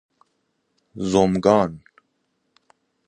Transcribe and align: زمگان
زمگان 1.11 1.79